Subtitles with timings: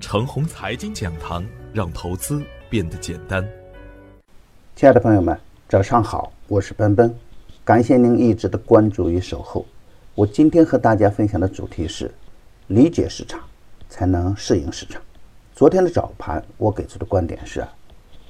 [0.00, 3.46] 程红财经讲堂，让投资变得简单。
[4.76, 5.36] 亲爱的朋友们，
[5.68, 7.12] 早上好，我是奔奔，
[7.64, 9.66] 感谢您一直的关注与守候。
[10.14, 12.12] 我今天和大家分享的主题是：
[12.68, 13.40] 理解市场，
[13.88, 15.02] 才能适应市场。
[15.52, 17.66] 昨天的早盘，我给出的观点是：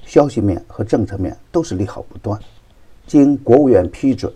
[0.03, 2.39] 消息面和政策面都是利好不断。
[3.05, 4.33] 经国务院批准，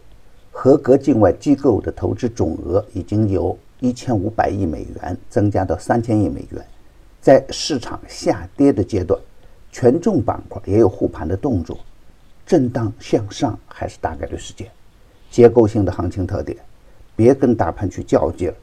[0.51, 6.63] 合格境外机构的投资总额已经由一千五百亿美元增加到三千亿美元。
[7.23, 9.17] 在市场下跌的阶段，
[9.71, 11.79] 权重板块也有护盘的动作，
[12.45, 14.69] 震荡向上还是大概率事件。
[15.31, 16.57] 结构性的行情特点，
[17.15, 18.55] 别跟大盘去较劲儿，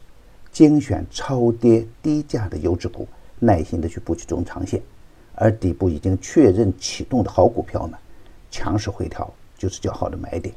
[0.52, 4.82] 精选超跌低价的优质股，耐心的去布局中长线。
[5.34, 7.96] 而底部已经确认启动的好股票呢，
[8.50, 10.54] 强势回调就是较好的买点。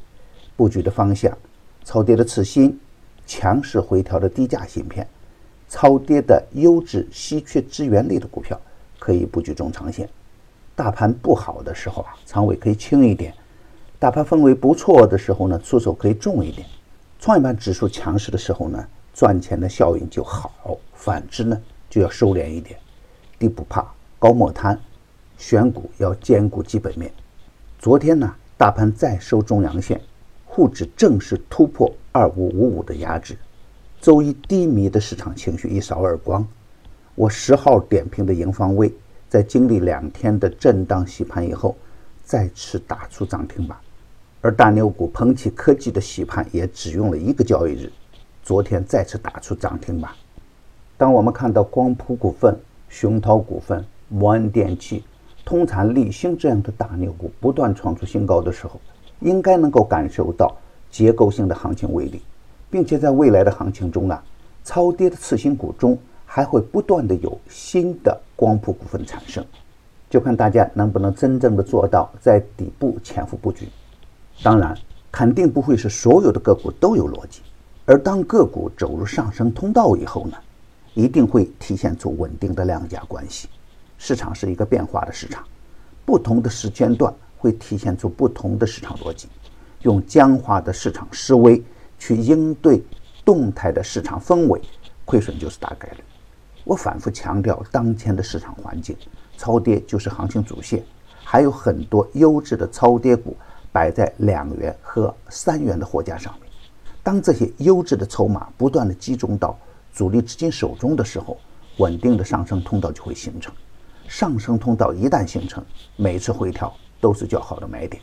[0.58, 1.34] 布局的方向，
[1.86, 2.78] 超跌的次新，
[3.26, 5.08] 强势回调的低价芯片。
[5.74, 8.58] 超跌的优质稀缺资源类的股票
[8.96, 10.08] 可以布局中长线。
[10.76, 13.32] 大盘不好的时候啊，仓位可以轻一点；
[13.98, 16.64] 大盘氛围不错的时候呢，出手可以重一点。
[17.18, 20.48] 创业板指数强势的时候呢，赚钱的效应就好；
[20.94, 22.78] 反之呢，就要收敛一点。
[23.36, 23.84] 低不怕，
[24.20, 24.78] 高莫贪，
[25.36, 27.10] 选股要兼顾基本面。
[27.80, 30.00] 昨天呢，大盘再收中阳线，
[30.46, 33.36] 沪指正式突破二五五五的压制。
[34.04, 36.46] 周一低迷的市场情绪一扫而光，
[37.14, 38.92] 我十号点评的盈方微，
[39.30, 41.74] 在经历两天的震荡洗盘以后，
[42.22, 43.78] 再次打出涨停板。
[44.42, 47.90] 而大牛股鹏起科技的洗盘也只用了一个交易日，
[48.42, 50.10] 昨天再次打出涨停板。
[50.98, 52.54] 当我们看到光谱股份、
[52.90, 55.02] 雄涛股份、摩恩电器、
[55.46, 58.78] 通产立新这样的大牛股不断创出新高的时候，
[59.20, 60.54] 应该能够感受到
[60.90, 62.20] 结构性的行情威力。
[62.74, 64.20] 并且在未来的行情中啊，
[64.64, 69.46] 超跌的次新股中还会不断的有新的光谱股份产生，
[70.10, 73.68] 就看大家能不能真正的做到在底部潜伏布局。
[74.42, 74.76] 当然，
[75.12, 77.42] 肯定不会是所有的个股都有逻辑，
[77.86, 80.36] 而当个股走入上升通道以后呢，
[80.94, 83.48] 一定会体现出稳定的量价关系。
[83.98, 85.44] 市场是一个变化的市场，
[86.04, 89.28] 不同的时间段会体现出不同的市场逻辑，
[89.82, 91.62] 用僵化的市场思维。
[92.04, 92.82] 去应对
[93.24, 94.60] 动态的市场氛围，
[95.06, 96.04] 亏损就是大概率。
[96.62, 98.94] 我反复强调，当前的市场环境，
[99.38, 100.84] 超跌就是行情主线，
[101.24, 103.34] 还有很多优质的超跌股
[103.72, 106.50] 摆在两元和三元的货架上面。
[107.02, 109.58] 当这些优质的筹码不断的集中到
[109.90, 111.38] 主力资金手中的时候，
[111.78, 113.50] 稳定的上升通道就会形成。
[114.08, 115.64] 上升通道一旦形成，
[115.96, 116.70] 每次回调
[117.00, 118.02] 都是较好的买点。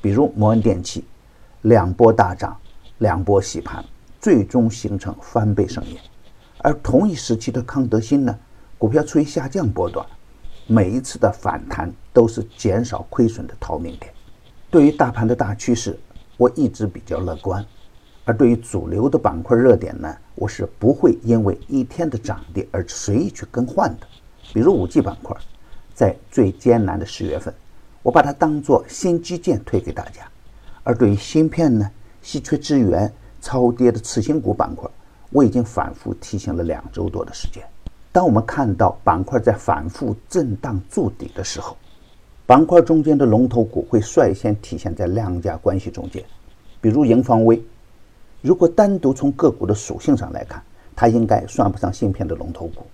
[0.00, 1.04] 比如摩恩电器，
[1.62, 2.56] 两波大涨。
[3.00, 3.82] 两波洗盘，
[4.20, 5.96] 最终形成翻倍盛宴。
[6.58, 8.38] 而同一时期的康德新呢，
[8.76, 10.06] 股票处于下降波段，
[10.66, 14.12] 每一次的反弹都是减少亏损的逃命点。
[14.70, 15.98] 对于大盘的大趋势，
[16.36, 17.64] 我一直比较乐观。
[18.26, 24.06] 而对于主流的板块热点呢，我是不会因为一天的涨跌而随意去更换的。
[24.52, 25.34] 比如五 G 板块，
[25.94, 27.52] 在最艰难的十月份，
[28.02, 30.28] 我把它当做新基建推给大家。
[30.82, 31.90] 而对于芯片呢？
[32.22, 34.88] 稀缺资源超跌的次新股板块，
[35.30, 37.62] 我已经反复提醒了两周多的时间。
[38.12, 41.76] 当我们看到板块在反复震荡筑底的时候，
[42.46, 46.24] 板块中间的龙头股会率先体现在量价关系中间。
[46.80, 47.62] 比如盈方微，
[48.42, 50.62] 如果单独从个股的属性上来看，
[50.96, 52.84] 它应该算不上芯片的龙头股。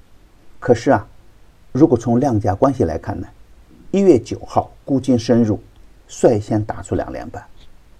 [0.61, 1.07] 可是啊，
[1.73, 3.27] 如果从量价关系来看呢？
[3.93, 5.59] 一月九号，沽金深入，
[6.09, 7.43] 率先打出两连板。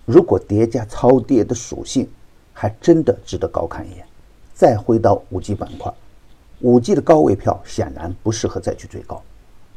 [0.07, 2.09] 如果叠加超跌的属性，
[2.53, 4.07] 还真的值得高看一眼。
[4.55, 5.93] 再回到五 G 板块，
[6.61, 9.21] 五 G 的高位票显然不适合再去追高，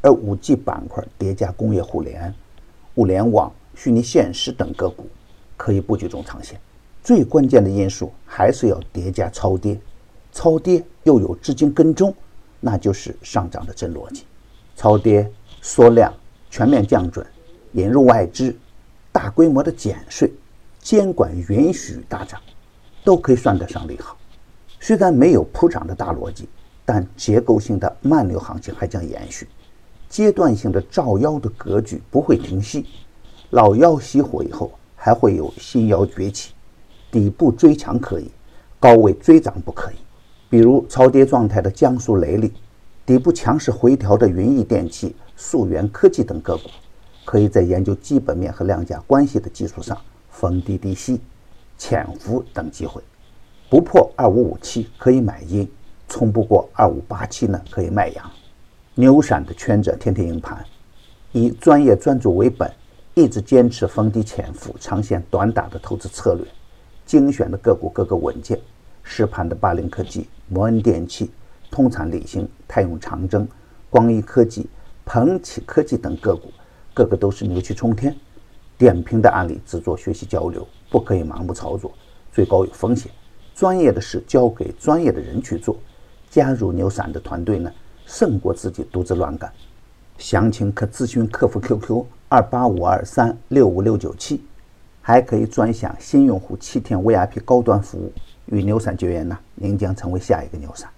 [0.00, 2.32] 而五 G 板块叠加工业互联、
[2.94, 5.06] 物联网、虚拟现实等个股，
[5.56, 6.58] 可以布局中长线。
[7.02, 9.78] 最关键的因素还是要叠加超跌，
[10.32, 12.14] 超跌又有资金跟踪，
[12.60, 14.24] 那就是上涨的真逻辑。
[14.76, 15.28] 超跌
[15.60, 16.14] 缩量、
[16.50, 17.26] 全面降准、
[17.72, 18.54] 引入外资。
[19.12, 20.32] 大规模的减税、
[20.80, 22.40] 监管允许大涨，
[23.04, 24.16] 都可以算得上利好。
[24.78, 26.48] 虽然没有普涨的大逻辑，
[26.84, 29.46] 但结构性的慢牛行情还将延续，
[30.08, 32.86] 阶段性的造妖的格局不会停息。
[33.50, 36.52] 老妖熄火以后，还会有新妖崛起。
[37.10, 38.30] 底部追强可以，
[38.78, 39.96] 高位追涨不可以。
[40.48, 42.52] 比如超跌状态的江苏雷利，
[43.04, 46.70] 底部强势回调的云翼电器、溯源科技等个股。
[47.24, 49.96] 可以在研究基本面和量价关系的基础上
[50.30, 51.20] 逢低低吸、
[51.78, 53.02] 潜伏等机会，
[53.68, 55.70] 不破二五五七可以买阴，
[56.08, 58.30] 冲不过二五八七呢可以卖阳。
[58.94, 60.64] 牛散的圈者天天赢盘，
[61.32, 62.70] 以专业专注为本，
[63.14, 66.44] 一直坚持逢低潜伏、长线短打的投资策略，
[67.06, 68.58] 精选的个股个个稳健。
[69.02, 71.30] 实盘的巴林科技、摩恩电器、
[71.70, 73.48] 通产理性、泰永长征、
[73.88, 74.68] 光一科技、
[75.04, 76.52] 鹏起科技等个股，
[76.94, 78.14] 个个都是牛气冲天。
[78.78, 81.92] 点评的案例只做学习交流，不可以盲目操作，
[82.32, 83.12] 最高有风险。
[83.54, 85.76] 专业的事交给专业的人去做。
[86.30, 87.70] 加入牛散的团队呢，
[88.06, 89.52] 胜过自己独自乱干。
[90.16, 94.40] 详情可咨询客服 QQ 二八五二三六五六九七，
[95.02, 98.12] 还可以专享新用户七天 VIP 高端服务。
[98.46, 100.88] 与牛散结缘呢，您将成为下一个牛散。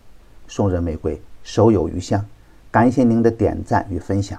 [0.47, 2.25] 送人玫瑰，手有余香。
[2.71, 4.39] 感谢您的点赞与分享，